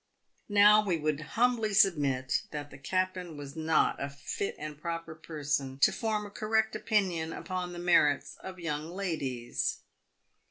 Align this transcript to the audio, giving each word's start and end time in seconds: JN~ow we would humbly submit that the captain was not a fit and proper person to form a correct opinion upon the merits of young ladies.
JN~ow 0.49 0.83
we 0.83 0.97
would 0.97 1.19
humbly 1.37 1.75
submit 1.75 2.41
that 2.49 2.71
the 2.71 2.79
captain 2.79 3.37
was 3.37 3.55
not 3.55 4.01
a 4.01 4.09
fit 4.09 4.55
and 4.57 4.75
proper 4.81 5.13
person 5.13 5.77
to 5.77 5.91
form 5.91 6.25
a 6.25 6.31
correct 6.31 6.75
opinion 6.75 7.31
upon 7.31 7.71
the 7.71 7.77
merits 7.77 8.35
of 8.41 8.57
young 8.57 8.89
ladies. 8.89 9.77